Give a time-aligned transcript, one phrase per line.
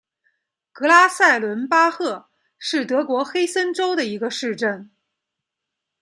[0.71, 2.25] 格拉塞伦巴赫
[2.57, 4.89] 是德国黑森州的一个市镇。